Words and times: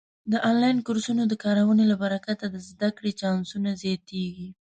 د 0.31 0.33
آنلاین 0.49 0.77
کورسونو 0.85 1.23
د 1.27 1.33
کارونې 1.43 1.83
له 1.91 1.95
برکته 2.03 2.45
د 2.49 2.55
زده 2.69 2.89
کړې 2.97 3.11
چانسونه 3.21 3.69
زیاتېږي. 3.83 4.49